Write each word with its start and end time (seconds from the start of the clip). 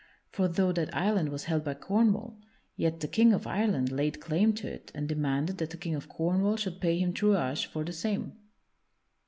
For 0.31 0.47
though 0.47 0.71
that 0.71 0.95
island 0.95 1.29
was 1.29 1.43
held 1.43 1.63
by 1.63 1.75
Cornwall, 1.75 2.39
yet 2.75 3.01
the 3.01 3.07
King 3.07 3.33
of 3.33 3.45
Ireland 3.45 3.91
laid 3.91 4.19
claim 4.19 4.51
to 4.53 4.67
it 4.67 4.91
and 4.95 5.07
demanded 5.07 5.59
that 5.59 5.69
the 5.69 5.77
King 5.77 5.93
of 5.93 6.09
Cornwall 6.09 6.57
should 6.57 6.81
pay 6.81 6.97
him 6.97 7.13
truage 7.13 7.67
for 7.67 7.83
the 7.83 7.93
same. 7.93 8.33